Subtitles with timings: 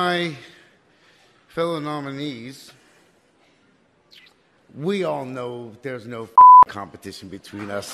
[0.00, 0.16] my
[1.56, 2.56] fellow nominees,
[4.86, 5.52] we all know
[5.86, 6.22] there's no
[6.78, 7.88] competition between us.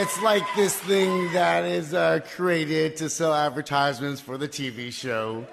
[0.00, 2.04] It's like this thing that is uh,
[2.36, 5.44] created to sell advertisements for the TV show.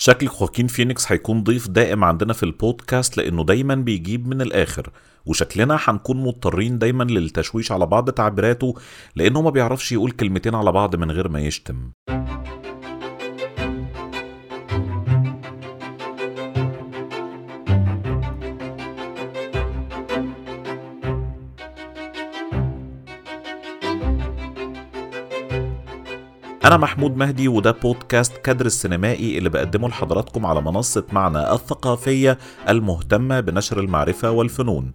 [0.00, 4.90] شكل خواكين فينيكس هيكون ضيف دائم عندنا في البودكاست لأنه دايما بيجيب من الآخر
[5.26, 8.74] وشكلنا هنكون مضطرين دايما للتشويش على بعض تعبيراته
[9.16, 11.92] لأنه ما بيعرفش يقول كلمتين على بعض من غير ما يشتم
[26.64, 32.38] أنا محمود مهدي وده بودكاست كادر السينمائي اللي بقدمه لحضراتكم على منصة معنى الثقافية
[32.68, 34.92] المهتمة بنشر المعرفة والفنون.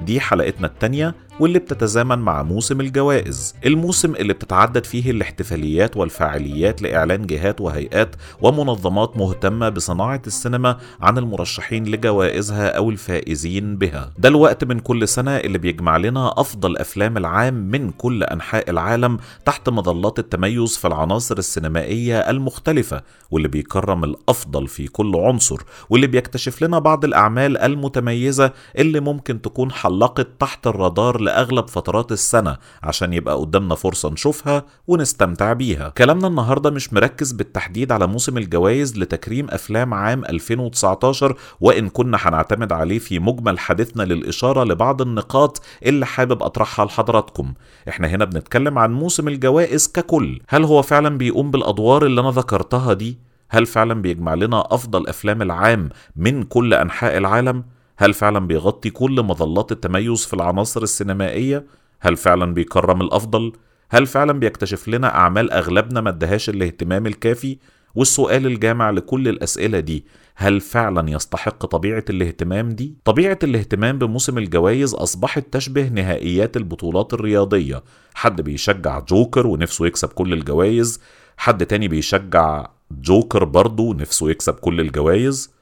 [0.00, 1.14] دي حلقتنا التانية.
[1.40, 3.54] واللي بتتزامن مع موسم الجوائز.
[3.66, 11.84] الموسم اللي بتتعدد فيه الاحتفاليات والفعاليات لإعلان جهات وهيئات ومنظمات مهتمة بصناعة السينما عن المرشحين
[11.84, 14.10] لجوائزها أو الفائزين بها.
[14.18, 19.18] ده الوقت من كل سنة اللي بيجمع لنا أفضل أفلام العام من كل أنحاء العالم
[19.44, 25.56] تحت مظلات التميز في العناصر السينمائية المختلفة واللي بيكرم الأفضل في كل عنصر
[25.90, 32.56] واللي بيكتشف لنا بعض الأعمال المتميزة اللي ممكن تكون حلقت تحت الرادار لأغلب فترات السنة
[32.82, 38.98] عشان يبقى قدامنا فرصة نشوفها ونستمتع بيها كلامنا النهاردة مش مركز بالتحديد على موسم الجوائز
[38.98, 46.06] لتكريم أفلام عام 2019 وإن كنا هنعتمد عليه في مجمل حديثنا للإشارة لبعض النقاط اللي
[46.06, 47.54] حابب أطرحها لحضراتكم
[47.88, 52.92] إحنا هنا بنتكلم عن موسم الجوائز ككل هل هو فعلا بيقوم بالأدوار اللي أنا ذكرتها
[52.92, 53.18] دي؟
[53.50, 57.64] هل فعلا بيجمع لنا أفضل أفلام العام من كل أنحاء العالم؟
[58.00, 61.66] هل فعلا بيغطي كل مظلات التميز في العناصر السينمائية؟
[62.00, 63.52] هل فعلا بيكرم الأفضل؟
[63.90, 67.58] هل فعلا بيكتشف لنا أعمال أغلبنا ما ادهاش الاهتمام الكافي؟
[67.94, 70.04] والسؤال الجامع لكل الأسئلة دي
[70.34, 77.82] هل فعلا يستحق طبيعة الاهتمام دي؟ طبيعة الاهتمام بموسم الجوائز أصبحت تشبه نهائيات البطولات الرياضية
[78.14, 81.00] حد بيشجع جوكر ونفسه يكسب كل الجوائز
[81.36, 85.57] حد تاني بيشجع جوكر برضه نفسه يكسب كل الجوائز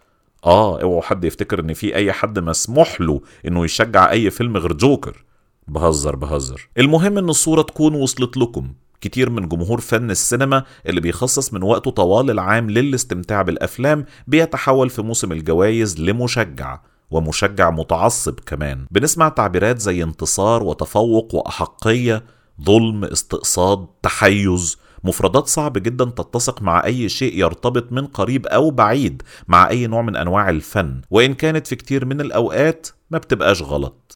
[0.47, 4.73] آه اوعوا حد يفتكر إن في أي حد مسموح له إنه يشجع أي فيلم غير
[4.73, 5.25] جوكر.
[5.69, 6.69] بهزر بهزر.
[6.79, 8.73] المهم إن الصورة تكون وصلت لكم.
[9.01, 15.03] كتير من جمهور فن السينما اللي بيخصص من وقته طوال العام للاستمتاع بالأفلام بيتحول في
[15.03, 16.81] موسم الجوائز لمشجع
[17.11, 18.87] ومشجع متعصب كمان.
[18.91, 22.25] بنسمع تعبيرات زي انتصار وتفوق وأحقية
[22.63, 24.77] ظلم استقصاد تحيز.
[25.05, 30.03] مفردات صعب جدا تتسق مع أي شيء يرتبط من قريب أو بعيد مع أي نوع
[30.03, 34.16] من أنواع الفن وإن كانت في كتير من الأوقات ما بتبقاش غلط.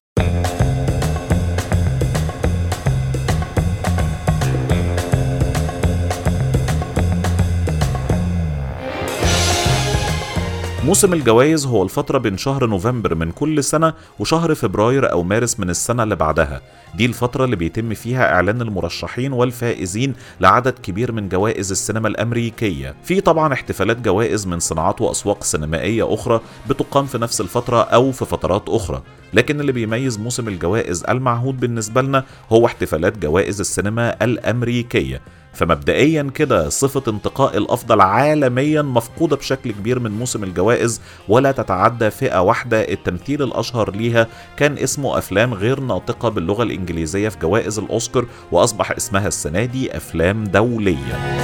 [10.84, 15.70] موسم الجوائز هو الفترة بين شهر نوفمبر من كل سنة وشهر فبراير أو مارس من
[15.70, 16.60] السنة اللي بعدها.
[16.94, 22.94] دي الفترة اللي بيتم فيها إعلان المرشحين والفائزين لعدد كبير من جوائز السينما الأمريكية.
[23.04, 28.24] في طبعا احتفالات جوائز من صناعات وأسواق سينمائية أخرى بتقام في نفس الفترة أو في
[28.24, 29.02] فترات أخرى.
[29.34, 35.20] لكن اللي بيميز موسم الجوائز المعهود بالنسبة لنا هو احتفالات جوائز السينما الأمريكية.
[35.52, 42.42] فمبدئيا كده صفة انتقاء الأفضل عالميا مفقودة بشكل كبير من موسم الجوائز ولا تتعدى فئة
[42.42, 42.80] واحدة.
[42.80, 49.28] التمثيل الأشهر ليها كان اسمه أفلام غير ناطقة باللغة الإنجليزية في جوائز الأوسكار وأصبح اسمها
[49.28, 51.40] السنة دي أفلام دولية.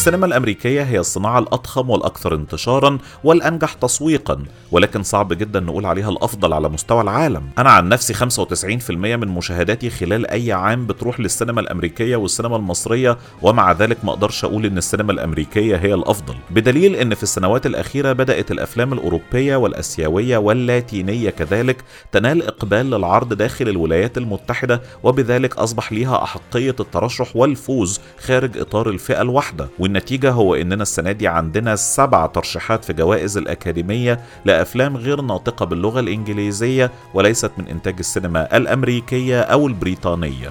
[0.00, 6.52] السينما الأمريكية هي الصناعة الأضخم والأكثر انتشارا والأنجح تسويقا ولكن صعب جدا نقول عليها الأفضل
[6.52, 7.42] على مستوى العالم.
[7.58, 13.72] أنا عن نفسي 95% من مشاهداتي خلال أي عام بتروح للسينما الأمريكية والسينما المصرية ومع
[13.72, 16.34] ذلك ما أقدرش أقول إن السينما الأمريكية هي الأفضل.
[16.50, 23.68] بدليل إن في السنوات الأخيرة بدأت الأفلام الأوروبية والأسيوية واللاتينية كذلك تنال إقبال للعرض داخل
[23.68, 29.68] الولايات المتحدة وبذلك أصبح ليها أحقية الترشح والفوز خارج إطار الفئة الواحدة.
[29.90, 36.00] والنتيجة هو إننا السنة دي عندنا سبع ترشيحات في جوائز الأكاديمية لأفلام غير ناطقة باللغة
[36.00, 40.50] الإنجليزية وليست من إنتاج السينما الأمريكية أو البريطانية.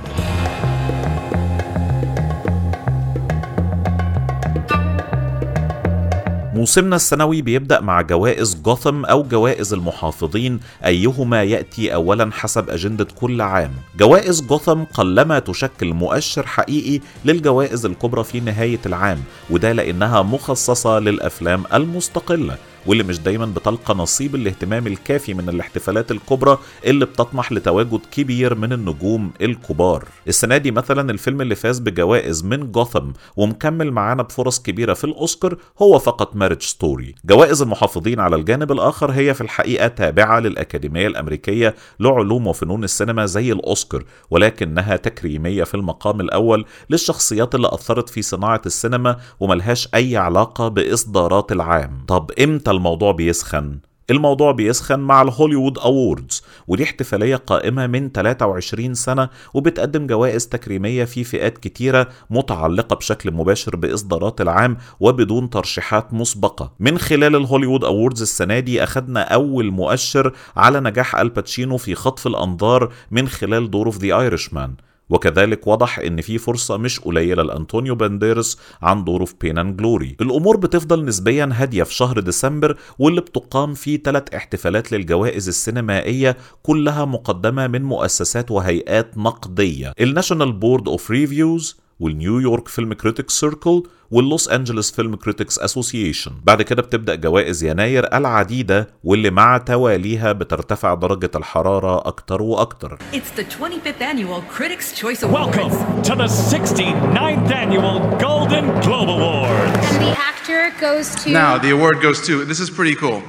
[6.59, 10.59] موسمنا السنوي بيبدأ مع جوائز جوثم أو جوائز المحافظين.
[10.85, 13.71] أيهما يأتي أولا حسب أجندة كل عام.
[13.97, 19.19] جوائز جوثم قلما تشكل مؤشر حقيقي للجوائز الكبرى في نهاية العام
[19.49, 22.57] وده لأنها مخصصة للأفلام المستقلة.
[22.89, 28.73] واللي مش دايما بتلقى نصيب الاهتمام الكافي من الاحتفالات الكبرى اللي بتطمح لتواجد كبير من
[28.73, 30.05] النجوم الكبار.
[30.27, 35.57] السنة دي مثلا الفيلم اللي فاز بجوائز من جوثم ومكمل معانا بفرص كبيرة في الأوسكار
[35.81, 41.75] هو فقط Marriage Story جوائز المحافظين على الجانب الآخر هي في الحقيقة تابعة للأكاديمية الأمريكية
[41.99, 48.61] لعلوم وفنون السينما زي الأوسكار ولكنها تكريمية في المقام الأول للشخصيات اللي أثرت في صناعة
[48.65, 52.05] السينما وملهاش أي علاقة بإصدارات العام.
[52.07, 53.79] طب إمتى الموضوع بيسخن؟
[54.09, 61.05] الموضوع بيسخن مع ال Hollywood Awards ودي احتفالية قائمة من 23 سنة وبتقدم جوائز تكريمية
[61.05, 67.83] في فئات كتيرة متعلقة بشكل مباشر بإصدارات العام وبدون ترشيحات مسبقة من خلال ال Hollywood
[67.83, 73.71] Awards السنة دي أخدنا أول مؤشر على نجاح آل باتشينو في خطف الأنظار من خلال
[73.71, 74.73] دوره في The Irishman
[75.09, 80.17] وكذلك وضح إن في فرصة مش قليلة لأنطونيو بانديرس عن دوره في Pain and Glory.
[80.21, 87.05] الأمور بتفضل نسبيا هادية في شهر ديسمبر واللي بتقام فيه ثلاث احتفالات للجوائز السينمائية كلها
[87.05, 89.93] مقدمة من مؤسسات وهيئات نقدية.
[90.01, 95.15] ال National Board of Reviews وال New York Film Critics Circle وال Los Angeles Film
[95.15, 102.41] Critics Association بعد كده بتبدا جوائز يناير العديده واللي مع تواليها بترتفع درجه الحراره أكتر
[102.41, 105.57] وأكتر It's the 25th annual Critics' Choice Awards.
[105.57, 105.71] Welcome
[106.03, 109.87] to the 69th annual Golden Globe Awards.
[109.95, 111.29] And the actor goes to.
[111.29, 113.21] Now, the award goes to, this is pretty cool.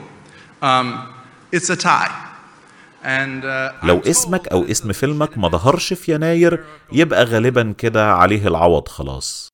[0.63, 0.87] Um,
[1.53, 2.30] it's a tie.
[3.01, 8.89] Uh, لو اسمك أو اسم فيلمك ما ظهرش في يناير يبقى غالبا كده عليه العوض
[8.89, 9.49] خلاص.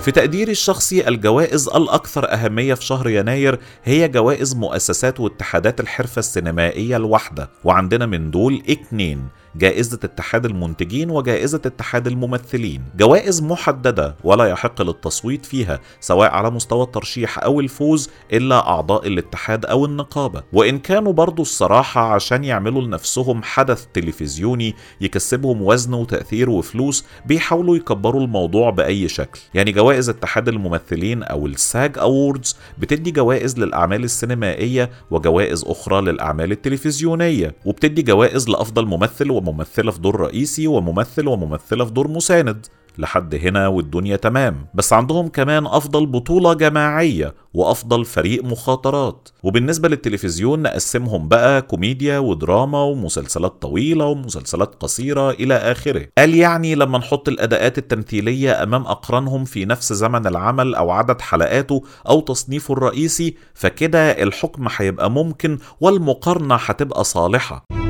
[0.00, 6.96] في تقديري الشخصي الجوائز الأكثر أهمية في شهر يناير هي جوائز مؤسسات واتحادات الحرفة السينمائية
[6.96, 9.28] الواحدة وعندنا من دول اتنين.
[9.56, 12.82] جائزة اتحاد المنتجين وجائزة اتحاد الممثلين.
[12.96, 19.66] جوائز محددة ولا يحق للتصويت فيها سواء على مستوى الترشيح أو الفوز إلا أعضاء الاتحاد
[19.66, 20.42] أو النقابة.
[20.52, 28.22] وإن كانوا برضو الصراحة عشان يعملوا لنفسهم حدث تلفزيوني يكسبهم وزن وتأثير وفلوس بيحاولوا يكبروا
[28.22, 29.40] الموضوع بأي شكل.
[29.54, 37.54] يعني جوائز اتحاد الممثلين أو الساج أووردز بتدي جوائز للأعمال السينمائية وجوائز أخرى للأعمال التلفزيونية
[37.64, 42.66] وبتدي جوائز لأفضل ممثل وممثلة في دور رئيسي وممثل وممثلة في دور مساند.
[42.98, 44.66] لحد هنا والدنيا تمام.
[44.74, 49.28] بس عندهم كمان أفضل بطولة جماعية وأفضل فريق مخاطرات.
[49.42, 56.06] وبالنسبة للتلفزيون نقسمهم بقى كوميديا ودراما ومسلسلات طويلة ومسلسلات قصيرة إلى آخره.
[56.18, 61.82] قال يعني لما نحط الأداءات التمثيلية أمام أقرانهم في نفس زمن العمل أو عدد حلقاته
[62.08, 67.81] أو تصنيفه الرئيسي فكده الحكم هيبقى ممكن والمقارنة هتبقى صالحة.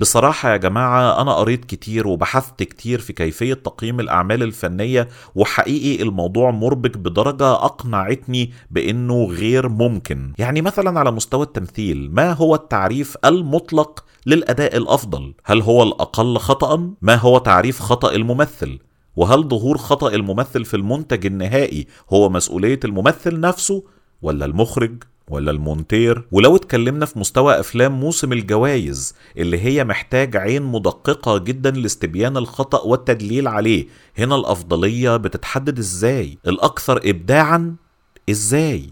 [0.00, 6.50] بصراحة يا جماعة أنا قريت كتير وبحثت كتير في كيفية تقييم الأعمال الفنية وحقيقي الموضوع
[6.50, 14.04] مربك بدرجة أقنعتني بأنه غير ممكن يعني مثلا على مستوى التمثيل ما هو التعريف المطلق
[14.26, 18.78] للأداء الأفضل؟ هل هو الأقل خطأ؟ ما هو تعريف خطأ الممثل؟
[19.16, 23.84] وهل ظهور خطأ الممثل في المنتج النهائي هو مسؤولية الممثل نفسه
[24.22, 30.62] ولا المخرج ولا المونتير؟ ولو اتكلمنا في مستوى أفلام موسم الجوائز اللي هي محتاج عين
[30.62, 33.86] مدققة جدا لاستبيان الخطأ والتدليل عليه
[34.18, 37.76] هنا الأفضلية بتتحدد إزاي؟ الأكثر ابداعا
[38.30, 38.90] إزاي؟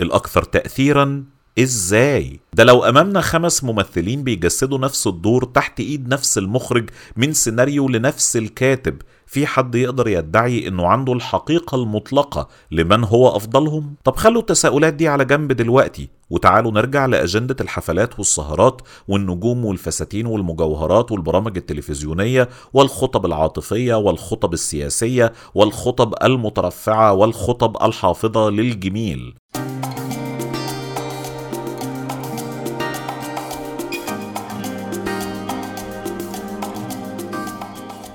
[0.00, 1.24] الأكثر تأثيرا
[1.58, 7.88] إزاي؟ ده لو أمامنا خمس ممثلين بيجسدوا نفس الدور تحت إيد نفس المخرج من سيناريو
[7.88, 9.02] لنفس الكاتب
[9.32, 15.08] في حد يقدر يدعي إنه عنده الحقيقة المطلقة لمن هو أفضلهم؟ طب خلوا التساؤلات دي
[15.08, 23.94] على جنب دلوقتي وتعالوا نرجع لأجندة الحفلات والسهرات والنجوم والفساتين والمجوهرات والبرامج التلفزيونية والخطب العاطفية
[23.94, 29.34] والخطب السياسية والخطب المترفعة والخطب الحافظة للجميل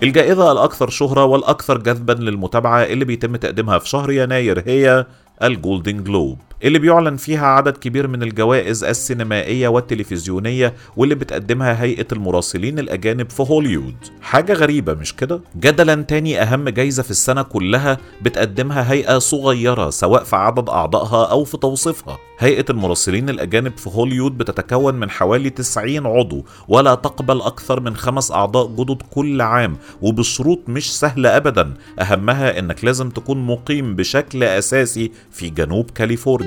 [0.04, 5.06] الجائزة الأكثر شهرة والأكثر جذبا للمتابعة اللي بيتم تقديمها في شهر يناير هي
[5.44, 6.40] الجولدن جلوب.
[6.64, 13.44] اللي بيعلن فيها عدد كبير من الجوائز السينمائية والتلفزيونية واللي بتقدمها هيئة المراسلين الأجانب في
[13.44, 19.90] هوليوود حاجة غريبة مش كده؟ جدلا تاني أهم جايزة في السنة كلها بتقدمها هيئة صغيرة
[19.90, 22.18] سواء في عدد أعضائها أو في توصيفها.
[22.40, 28.32] هيئة المراسلين الأجانب في هوليوود بتتكون من حوالي 90 عضو ولا تقبل أكثر من خمس
[28.32, 31.74] أعضاء جدد كل عام وبشروط مش سهلة أبدا.
[32.00, 36.47] أهمها إنك لازم تكون مقيم بشكل أساسي في جنوب كاليفورنيا.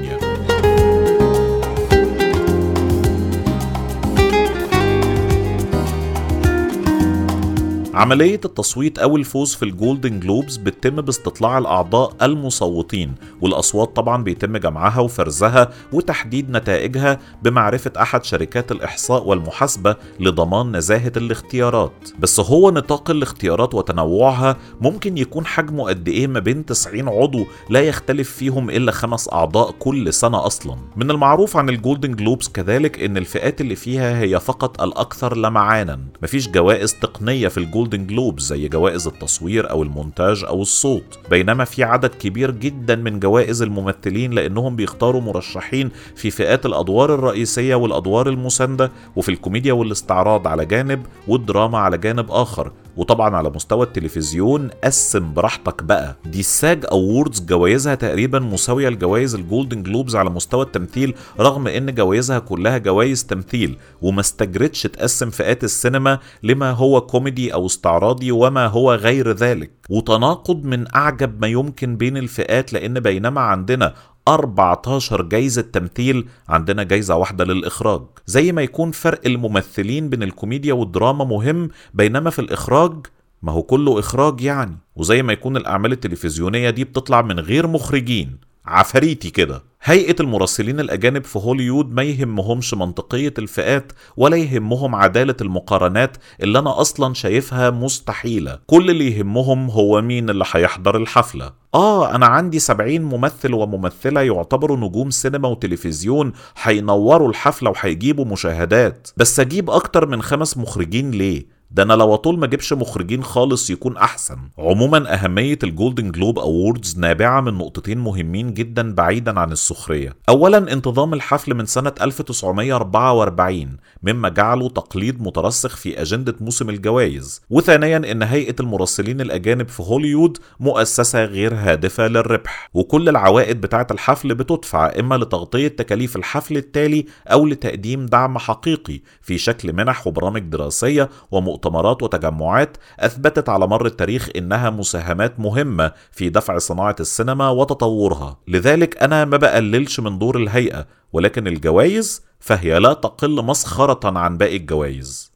[8.01, 14.57] عملية التصويت أو الفوز في ال Golden Globes بتتم باستطلاع الأعضاء المصوتين والأصوات طبعا بيتم
[14.57, 21.93] جمعها وفرزها وتحديد نتائجها بمعرفة أحد شركات الإحصاء والمحاسبة لضمان نزاهة الاختيارات.
[22.19, 27.81] بس هو نطاق الاختيارات وتنوعها ممكن يكون حجمه قد إيه ما بين 90 عضو لا
[27.81, 30.77] يختلف فيهم إلا خمس أعضاء كل سنة أصلا.
[30.97, 36.01] من المعروف عن ال Golden Globes كذلك إن الفئات اللي فيها هي فقط الأكثر لمعانا.
[36.23, 40.63] مفيش جوائز تقنية في ال Golden ال Golden Globe زي جوائز التصوير أو المونتاج أو
[40.63, 47.15] الصوت بينما في عدد كبير جدا من جوائز الممثلين لأنهم بيختاروا مرشحين في فئات الأدوار
[47.15, 52.73] الرئيسية والأدوار المساندة وفي الكوميديا والاستعراض على جانب والدراما على جانب آخر.
[52.97, 56.17] وطبعا على مستوى التلفزيون قسم براحتك بقى.
[56.25, 61.67] دي ال SAG Awards جوائزها تقريبا مساوية لجوائز ال Golden Globes على مستوى التمثيل رغم
[61.67, 68.33] إن جوائزها كلها جوائز تمثيل وما استجرتش تقسم فئات السينما لما هو كوميدي أو استعراضي
[68.33, 69.71] وما هو غير ذلك.
[69.91, 73.95] وتناقض من أعجب ما يمكن بين الفئات لأن بينما عندنا
[74.35, 78.03] 14 جايزة تمثيل عندنا جايزة واحدة للإخراج.
[78.27, 83.07] زي ما يكون فرق الممثلين بين الكوميديا والدراما مهم بينما في الإخراج
[83.43, 84.79] ما هو كله إخراج يعني.
[84.97, 88.50] وزي ما يكون الأعمال التلفزيونية دي بتطلع من غير مخرجين.
[88.71, 89.63] عفاريتي كده.
[89.83, 96.81] هيئة المراسلين الأجانب في هوليوود ما يهمهمش منطقية الفئات ولا يهمهم عدالة المقارنات اللي أنا
[96.81, 98.59] أصلا شايفها مستحيلة.
[98.67, 101.53] كل اللي يهمهم هو مين اللي هيحضر الحفلة.
[101.75, 109.09] آه أنا عندي سبعين ممثل وممثلة يعتبروا نجوم سينما وتلفزيون هينوروا الحفلة وهيجيبوا مشاهدات.
[109.17, 113.71] بس أجيب أكتر من خمس مخرجين ليه؟ ده أنا لو أطول ما أجيبش مخرجين خالص
[113.71, 114.37] يكون أحسن.
[114.59, 120.17] عموما أهمية ال Golden Globe Awards نابعة من نقطتين مهمين جدا بعيدا عن السخرية.
[120.29, 127.43] اولا انتظام الحفل من سنة 1944 مما جعله تقليد مترسخ في أجندة موسم الجوائز.
[127.51, 132.71] وثانيا إن هيئة المراسلين الأجانب في هوليوود مؤسسة غير هادفة للربح.
[132.75, 139.39] وكل العوائد بتاعة الحفل بتدفع إما لتغطية تكاليف الحفل التالي أو لتقديم دعم حقيقي في
[139.39, 146.59] شكل منح وبرامج دراسية ومؤتمرات وتجمعات أثبتت على مر التاريخ إنها مساهمات مهمة في دفع
[146.59, 148.39] صناعة السينما وتطورها.
[148.49, 154.57] لذلك أنا ما بقللش من دور الهيئة ولكن الجوائز فهي لا تقل مسخرة عن باقي
[154.57, 155.33] الجوائز.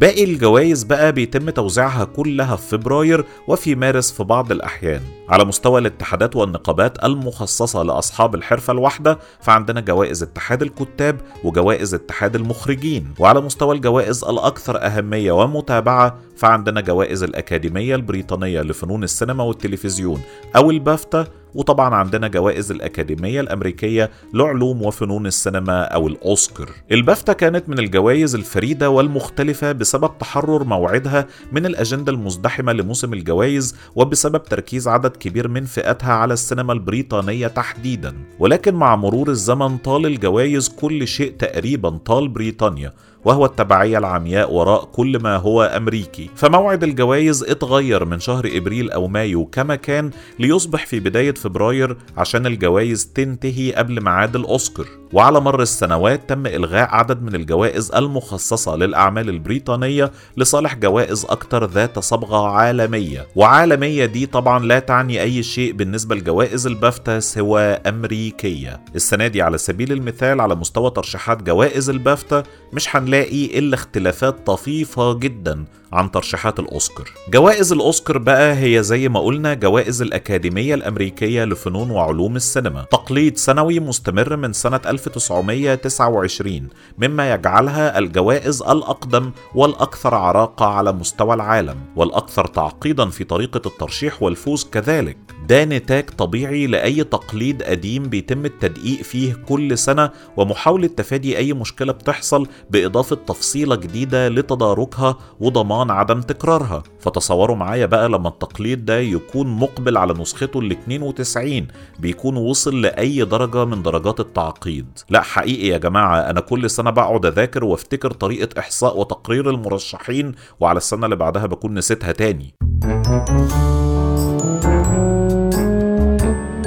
[0.00, 5.00] باقي الجوائز بقى بيتم توزيعها كلها في فبراير وفي مارس في بعض الأحيان.
[5.28, 13.14] على مستوى الاتحادات والنقابات المخصصة لأصحاب الحرفة الواحدة فعندنا جوائز اتحاد الكتاب وجوائز اتحاد المخرجين.
[13.18, 20.20] وعلى مستوى الجوائز الأكثر أهمية ومتابعة فعندنا جوائز الأكاديمية البريطانية لفنون السينما والتلفزيون
[20.56, 21.26] أو البافتا
[21.56, 26.70] وطبعا عندنا جوائز الأكاديمية الأمريكية لعلوم وفنون السينما أو الأوسكار.
[26.92, 34.42] البافتا كانت من الجوائز الفريدة والمختلفة بسبب تحرر موعدها من الأجندة المزدحمة لموسم الجوائز وبسبب
[34.42, 38.14] تركيز عدد كبير من فئاتها على السينما البريطانية تحديدا.
[38.38, 42.92] ولكن مع مرور الزمن طال الجوائز كل شيء تقريبا طال بريطانيا.
[43.26, 46.30] وهو التبعية العمياء وراء كل ما هو أمريكي.
[46.34, 52.46] فموعد الجوائز اتغير من شهر إبريل أو مايو كما كان ليصبح في بداية فبراير عشان
[52.46, 54.86] الجوائز تنتهي قبل ميعاد الأوسكار.
[55.12, 61.98] وعلى مر السنوات تم إلغاء عدد من الجوائز المخصصة للأعمال البريطانية لصالح جوائز أكثر ذات
[61.98, 63.26] صبغة عالمية.
[63.36, 68.80] وعالمية دي طبعا لا تعني أي شيء بالنسبة لجوائز البافتا سوى أمريكية.
[68.94, 72.42] السنة دي على سبيل المثال على مستوى ترشيحات جوائز البافتا
[72.72, 77.10] مش هنلاقي إلا اختلافات طفيفة جدا عن ترشيحات الأوسكار.
[77.32, 82.82] جوائز الأوسكار بقى هي زي ما قلنا جوائز الأكاديمية الأمريكية لفنون وعلوم السينما.
[82.90, 86.68] تقليد سنوي مستمر من سنة 1929
[86.98, 94.64] مما يجعلها الجوائز الأقدم والأكثر عراقة على مستوى العالم والأكثر تعقيدا في طريقة الترشيح والفوز
[94.64, 95.16] كذلك.
[95.48, 101.92] ده نتاج طبيعي لأي تقليد قديم بيتم التدقيق فيه كل سنة ومحاولة تفادي أي مشكلة
[101.92, 106.82] بتحصل بإضافة تفصيلة جديدة لتداركها وضمان عدم تكرارها.
[107.00, 111.66] فتصوروا معايا بقى لما التقليد ده يكون مقبل على نسخته ال 92
[111.98, 114.86] بيكون وصل لأي درجة من درجات التعقيد.
[115.10, 120.76] لا حقيقي يا جماعة أنا كل سنة بقعد أذاكر وأفتكر طريقة إحصاء وتقرير المرشحين وعلى
[120.76, 122.54] السنة اللي بعدها بكون نسيتها تاني.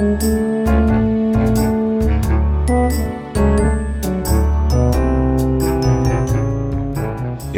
[0.00, 0.49] thank you.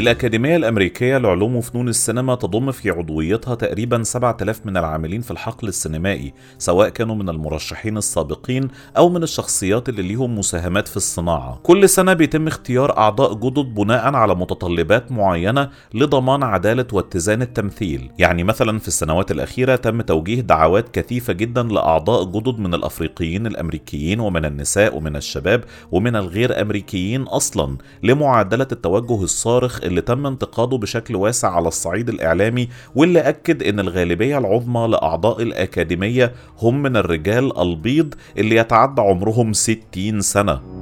[0.03, 6.33] الأكاديمية الأمريكية لعلوم وفنون السينما تضم في عضويتها تقريبا 7000 من العاملين في الحقل السينمائي
[6.59, 11.61] سواء كانوا من المرشحين السابقين أو من الشخصيات اللي ليهم مساهمات في الصناعة.
[11.63, 18.11] كل سنة بيتم اختيار أعضاء جدد بناء على متطلبات معينة لضمان عدالة واتزان التمثيل.
[18.19, 24.21] يعني مثلا في السنوات الأخيرة تم توجيه دعوات كثيفة جدا لأعضاء جدد من الأفريقيين الأمريكيين
[24.21, 31.17] ومن النساء ومن الشباب ومن الغير أمريكيين أصلا لمعادلة التوجه الصارخ اللي تم انتقاده بشكل
[31.17, 38.15] واسع على الصعيد الإعلامي واللي أكد أن الغالبية العظمى لأعضاء الأكاديمية هم من الرجال البيض
[38.39, 40.82] اللي يتعدى عمرهم 60 سنة.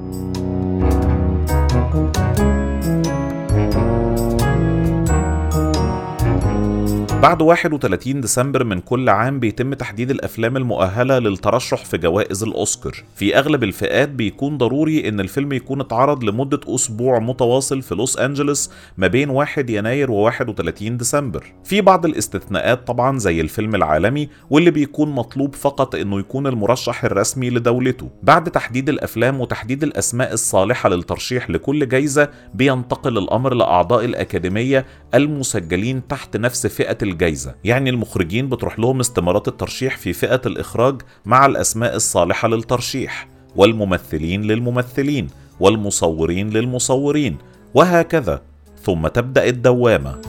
[7.22, 12.92] بعد 31 ديسمبر من كل عام بيتم تحديد الأفلام المؤهلة للترشح في جوائز الأوسكار.
[13.14, 18.70] في أغلب الفئات بيكون ضروري إن الفيلم يكون اتعرض لمدة أسبوع متواصل في لوس أنجلوس
[18.98, 21.52] ما بين 1 يناير و31 ديسمبر.
[21.64, 27.50] في بعض الاستثناءات طبعا زي الفيلم العالمي واللي بيكون مطلوب فقط إنه يكون المرشح الرسمي
[27.50, 28.10] لدولته.
[28.22, 36.36] بعد تحديد الأفلام وتحديد الأسماء الصالحة للترشيح لكل جايزة بينتقل الأمر لأعضاء الأكاديمية المسجلين تحت
[36.36, 37.54] نفس فئة الجايزة.
[37.64, 45.26] يعني المخرجين بتروح لهم استمارات الترشيح في فئة الإخراج مع الأسماء الصالحة للترشيح والممثلين للممثلين
[45.60, 47.36] والمصورين للمصورين
[47.74, 48.42] وهكذا.
[48.82, 50.20] ثم تبدأ الدوامة.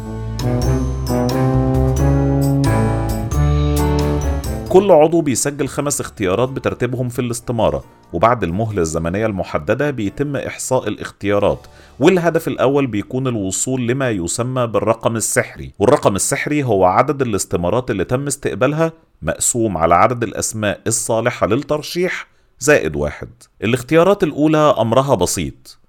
[4.72, 11.68] كل عضو بيسجل خمس اختيارات بترتيبهم في الاستمارة وبعد المهلة الزمنية المحددة بيتم إحصاء الاختيارات
[12.00, 18.28] والهدف الأول بيكون الوصول لما يسمى بالرقم السحري والرقم السحري هو عدد الاستمارات اللي تم
[18.28, 22.28] استقبالها مقسوم على عدد الأسماء الصالحة للترشيح
[22.60, 23.30] زائد واحد.
[23.64, 25.80] الاختيارات الأولى أمرها بسيط.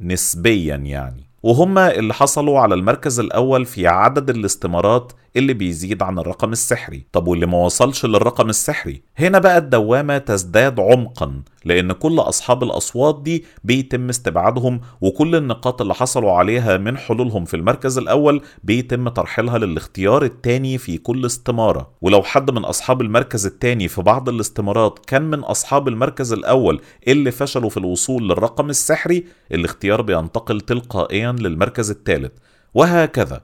[0.00, 1.28] نسبيا يعني.
[1.42, 7.06] وهما اللي حصلوا على المركز الأول في عدد الاستمارات اللي بيزيد عن الرقم السحري.
[7.12, 13.22] طب واللي ما وصلش للرقم السحري؟ هنا بقى الدوامة تزداد عمقا لأن كل أصحاب الأصوات
[13.22, 19.58] دي بيتم استبعادهم وكل النقاط اللي حصلوا عليها من حلولهم في المركز الأول بيتم ترحيلها
[19.58, 21.90] للاختيار التاني في كل استمارة.
[22.00, 27.30] ولو حد من أصحاب المركز التاني في بعض الاستمارات كان من أصحاب المركز الأول اللي
[27.30, 32.32] فشلوا في الوصول للرقم السحري الاختيار بينتقل تلقائيا للمركز الثالث
[32.74, 33.40] وهكذا.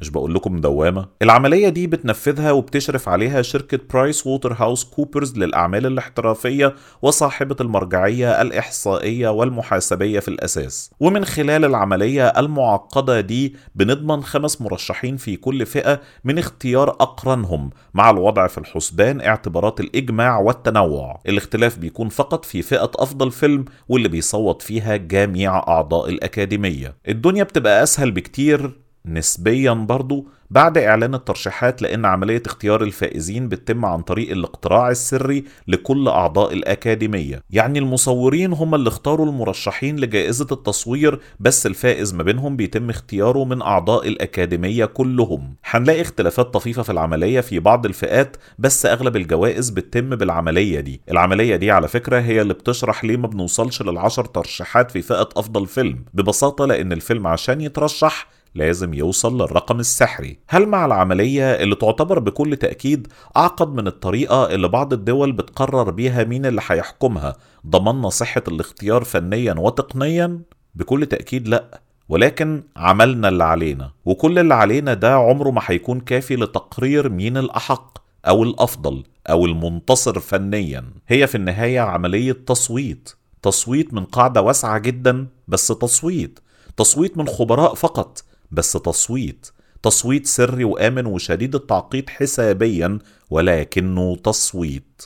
[0.00, 1.08] مش بقول لكم دوامة.
[1.22, 9.28] العملية دي بتنفذها وبتشرف عليها شركة برايس ووتر هاوس كوبرز للأعمال الاحترافية وصاحبة المرجعية الإحصائية
[9.28, 10.90] والمحاسبية في الأساس.
[11.00, 18.10] ومن خلال العملية المعقدة دي بنضمن خمس مرشحين في كل فئة من اختيار أقرانهم مع
[18.10, 21.20] الوضع في الحسبان اعتبارات الإجماع والتنوع.
[21.28, 26.96] الاختلاف بيكون فقط في فئة أفضل فيلم واللي بيصوت فيها جميع أعضاء الأكاديمية.
[27.08, 34.02] الدنيا بتبقى أسهل بكتير نسبيا برضو بعد إعلان الترشيحات لأن عملية اختيار الفائزين بتتم عن
[34.02, 37.42] طريق الاقتراع السري لكل أعضاء الأكاديمية.
[37.50, 43.62] يعني المصورين هم اللي اختاروا المرشحين لجائزة التصوير بس الفائز ما بينهم بيتم اختياره من
[43.62, 45.54] أعضاء الأكاديمية كلهم.
[45.64, 51.00] هنلاقي اختلافات طفيفة في العملية في بعض الفئات بس أغلب الجوائز بتتم بالعملية دي.
[51.10, 55.66] العملية دي على فكرة هي اللي بتشرح ليه ما بنوصلش للعشر ترشيحات في فئة أفضل
[55.66, 56.04] فيلم.
[56.14, 60.38] ببساطة لأن الفيلم عشان يترشح لازم يوصل للرقم السحري.
[60.48, 66.24] هل مع العملية اللي تعتبر بكل تأكيد أعقد من الطريقة اللي بعض الدول بتقرر بيها
[66.24, 70.40] مين اللي هيحكمها؟ ضمننا صحة الاختيار فنيا وتقنيا؟
[70.74, 71.80] بكل تأكيد لأ.
[72.08, 73.90] ولكن عملنا اللي علينا.
[74.04, 80.20] وكل اللي علينا ده عمره ما هيكون كافي لتقرير مين الأحق أو الأفضل أو المنتصر
[80.20, 80.84] فنيا.
[81.08, 83.10] هي في النهاية عملية تصويت.
[83.42, 86.38] تصويت من قاعدة واسعة جدا بس تصويت.
[86.76, 88.22] تصويت من خبراء فقط.
[88.50, 89.46] بس تصويت
[89.82, 92.98] تصويت سري وآمن وشديد التعقيد حسابيا
[93.30, 95.02] ولكنه تصويت.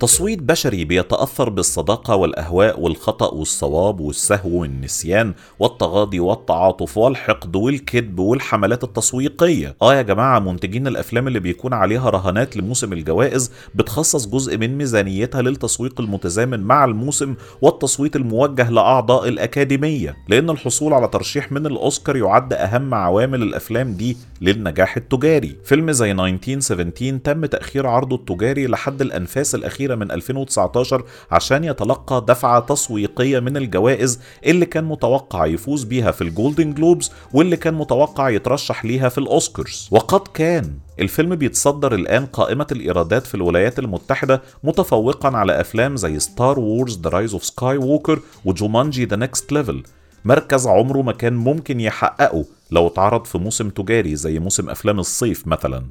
[0.00, 9.76] تصويت بشري بيتأثر بالصداقة والأهواء والخطأ والصواب والسهو والنسيان والتغاضي والتعاطف والحقد والكذب والحملات التسويقية.
[9.82, 15.42] آه يا جماعة منتجين الأفلام اللي بيكون عليها رهانات لموسم الجوائز بتخصص جزء من ميزانيتها
[15.42, 22.52] للتسويق المتزامن مع الموسم والتصويت الموجه لأعضاء الأكاديمية لأن الحصول على ترشيح من الأوسكار يعد
[22.52, 25.56] أهم عوامل الأفلام دي للنجاح التجاري.
[25.64, 32.60] فيلم زي 1917 تم تأخير عرضه التجاري لحد الأنفاس الأخيرة من 2019 عشان يتلقى دفعة
[32.60, 38.30] تسويقية من الجوائز اللي كان متوقع يفوز بيها في ال Golden Globes واللي كان متوقع
[38.30, 39.88] يترشح ليها في الأوسكارز.
[39.90, 46.58] وقد كان الفيلم بيتصدر الآن قائمة الإيرادات في الولايات المتحدة متفوقا على أفلام زي Star
[46.58, 49.82] Wars The Rise of Skywalker و Jumanji The Next Level
[50.24, 55.46] مركز عمره ما كان ممكن يحققه لو اتعرض في موسم تجاري زي موسم أفلام الصيف
[55.46, 55.84] مثلاً.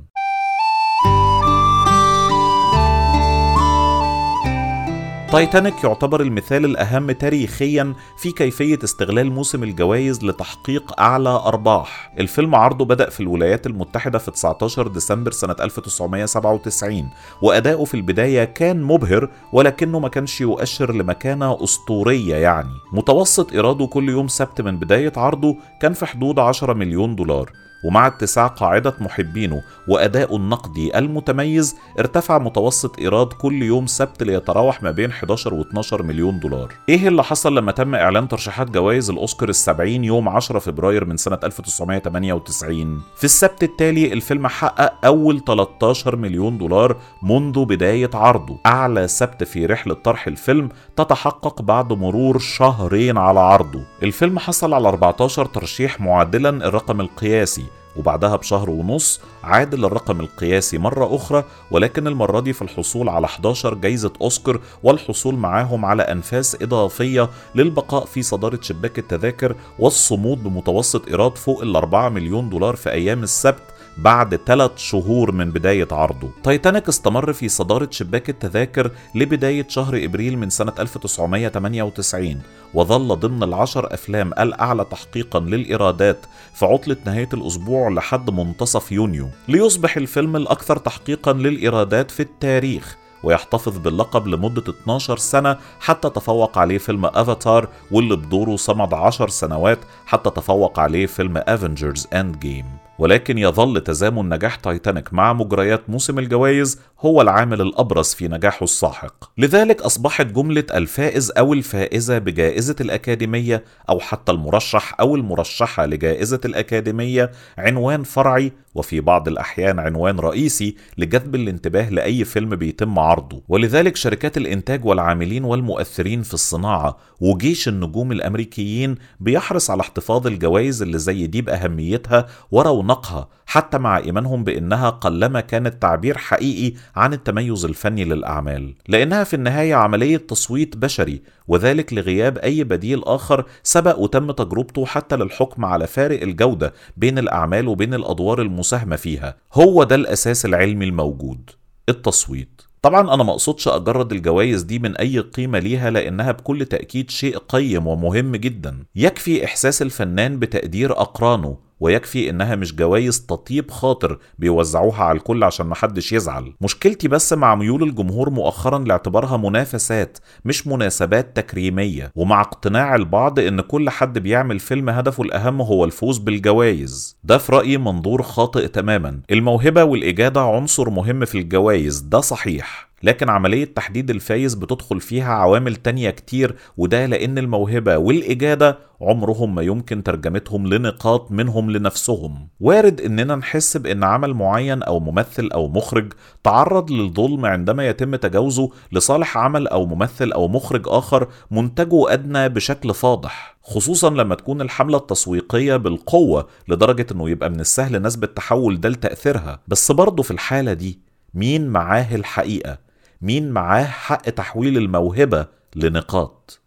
[5.32, 12.14] تايتانيك يعتبر المثال الأهم تاريخيا في كيفية استغلال موسم الجوائز لتحقيق أعلى أرباح.
[12.20, 17.10] الفيلم عرضه بدأ في الولايات المتحدة في 19 ديسمبر سنة 1997
[17.42, 22.74] وأداؤه في البداية كان مبهر ولكنه ما كانش يؤشر لمكانة أسطورية يعني.
[22.94, 27.52] متوسط إيراده كل يوم سبت من بداية عرضه كان في حدود 10 مليون دولار.
[27.84, 34.92] ومع اتساع قاعدة محبينه وأداؤه النقدي المتميز ارتفع متوسط إيراد كل يوم سبت ليتراوح ما
[34.92, 36.74] بين 11 و 12 مليون دولار.
[36.90, 41.40] إيه اللي حصل لما تم إعلان ترشيحات جوائز الأوسكار السبعين يوم 10 فبراير من سنة
[41.44, 48.58] 1998 في السبت التالي الفيلم حقق أول 13 مليون دولار منذ بداية عرضه.
[48.66, 53.82] أعلى سبت في رحلة طرح الفيلم تتحقق بعد مرور شهرين على عرضه.
[54.04, 57.69] الفيلم حصل على 14 ترشيح معادلا الرقم القياسي.
[57.98, 63.74] وبعدها بشهر ونص عاد للرقم القياسي مرة أخرى ولكن المرة دي في الحصول على 11
[63.74, 71.38] جايزة أوسكار والحصول معاهم على أنفاس إضافية للبقاء في صدارة شباك التذاكر والصمود بمتوسط إيراد
[71.38, 73.62] فوق ال 4 مليون دولار في أيام السبت.
[74.04, 76.30] بعد ثلاث شهور من بداية عرضه.
[76.44, 82.42] تايتانيك استمر في صدارة شباك التذاكر لبداية شهر إبريل من سنة 1998
[82.74, 86.18] وظل ضمن العشر أفلام الأعلى تحقيقا للإيرادات
[86.54, 89.30] في عطلة نهاية الأسبوع لحد منتصف يونيو.
[89.48, 96.78] ليصبح الفيلم الأكثر تحقيقا للإيرادات في التاريخ ويحتفظ باللقب لمدة 12 سنة حتى تفوق عليه
[96.78, 103.82] فيلم أفاتار واللي بدوره صمد 10 سنوات حتى تفوق عليه فيلم Avengers Endgame ولكن يظل
[103.82, 109.32] تزامن نجاح تايتانيك مع مجريات موسم الجوائز هو العامل الأبرز في نجاحه الساحق.
[109.38, 117.32] لذلك أصبحت جملة الفائز أو الفائزة بجائزة الأكاديمية أو حتى المرشح أو المرشحة لجائزة الأكاديمية
[117.58, 123.42] عنوان فرعي وفي بعض الأحيان عنوان رئيسي لجذب الانتباه لأي فيلم بيتم عرضه.
[123.48, 130.98] ولذلك شركات الإنتاج والعاملين والمؤثرين في الصناعة وجيش النجوم الأمريكيين بيحرص على احتفاظ الجوائز اللي
[130.98, 133.30] زي دي بأهميتها ورونقها.
[133.50, 139.76] حتى مع إيمانهم بأنها قلما كانت تعبير حقيقي عن التميز الفني للأعمال لأنها في النهاية
[139.76, 146.22] عملية تصويت بشري وذلك لغياب أي بديل آخر سبق وتم تجربته حتى للحكم على فارق
[146.22, 149.38] الجودة بين الأعمال وبين الأدوار المساهمة فيها.
[149.54, 151.50] هو ده الأساس العلمي الموجود
[151.90, 152.62] التصويت.
[152.82, 157.38] طبعا أنا ما أقصدش أجرد الجوائز دي من أي قيمة ليها لأنها بكل تأكيد شيء
[157.38, 158.78] قيم ومهم جدا.
[158.96, 165.66] يكفي إحساس الفنان بتقدير أقرانه ويكفي إنها مش جوائز تطيب خاطر بيوزعوها على الكل عشان
[165.68, 166.54] محدش يزعل.
[166.62, 172.12] مشكلتي بس مع ميول الجمهور مؤخرا لاعتبارها منافسات مش مناسبات تكريمية.
[172.16, 177.52] ومع اقتناع البعض إن كل حد بيعمل فيلم هدفه الأهم هو الفوز بالجوائز ده في
[177.52, 179.20] رأيي منظور خاطئ تماما.
[179.32, 182.89] الموهبة والإجادة عنصر مهم في الجوائز ده صحيح.
[183.04, 189.62] لكن عملية تحديد الفايز بتدخل فيها عوامل تانية كتير وده لأن الموهبة والإجادة عمرهم ما
[189.62, 192.48] يمكن ترجمتهم لنقاط منهم لنفسهم.
[192.60, 198.70] وارد إننا نحس بإن عمل معين أو ممثل أو مخرج تعرض للظلم عندما يتم تجاوزه
[198.92, 204.98] لصالح عمل أو ممثل أو مخرج آخر منتجه أدنى بشكل فاضح خصوصا لما تكون الحملة
[204.98, 209.60] التسويقية بالقوة لدرجة إنه يبقى من السهل نسبة التحول ده لتأثيرها.
[209.68, 211.00] بس برضه في الحالة دي
[211.34, 212.89] مين معاه الحقيقة؟
[213.22, 216.62] مين معاه حق تحويل الموهبة لنقاط.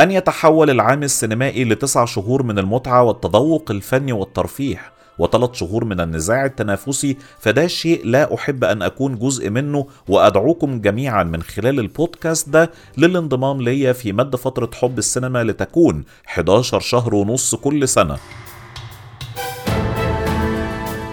[0.00, 4.80] أن يتحول العام السينمائي لتسع شهور من المتعة والتذوق الفني والترفيه
[5.18, 11.22] وثلاث شهور من النزاع التنافسي فده شيء لا أحب أن أكون جزء منه وأدعوكم جميعا
[11.24, 17.54] من خلال البودكاست ده للانضمام ليا في مد فترة حب السينما لتكون 11 شهر ونص
[17.54, 18.18] كل سنة.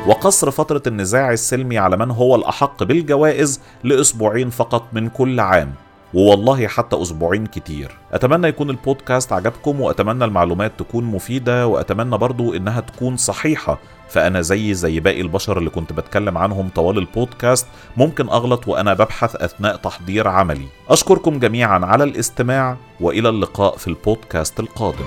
[0.08, 5.74] وقصر فترة النزاع السلمي على من هو الأحق بالجوائز لأسبوعين فقط من كل عام
[6.14, 7.98] ووالله حتى أسبوعين كتير.
[8.14, 13.80] أتمنى يكون البودكاست عجبكم وأتمنى المعلومات تكون مفيدة وأتمنى برضو إنها تكون صحيحة.
[14.10, 17.68] فأنا زي زي باقي البشر اللي كنت بتكلم عنهم طوال البودكاست
[17.98, 20.68] ممكن أغلط وأنا ببحث أثناء تحضير عملي.
[20.90, 25.06] أشكركم جميعا على الاستماع وإلى اللقاء في البودكاست القادم.